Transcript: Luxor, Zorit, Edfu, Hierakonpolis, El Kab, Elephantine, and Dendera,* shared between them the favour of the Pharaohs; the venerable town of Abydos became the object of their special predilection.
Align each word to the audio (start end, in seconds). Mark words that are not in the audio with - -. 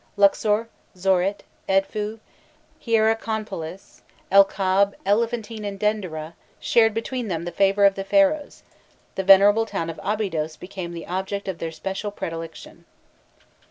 Luxor, 0.17 0.67
Zorit, 0.97 1.41
Edfu, 1.69 2.19
Hierakonpolis, 2.83 4.01
El 4.31 4.43
Kab, 4.45 4.95
Elephantine, 5.05 5.63
and 5.63 5.79
Dendera,* 5.79 6.33
shared 6.59 6.95
between 6.95 7.27
them 7.27 7.43
the 7.45 7.51
favour 7.51 7.85
of 7.85 7.93
the 7.93 8.03
Pharaohs; 8.03 8.63
the 9.13 9.23
venerable 9.23 9.67
town 9.67 9.91
of 9.91 9.99
Abydos 10.01 10.57
became 10.57 10.93
the 10.93 11.05
object 11.05 11.47
of 11.47 11.59
their 11.59 11.71
special 11.71 12.09
predilection. 12.09 12.85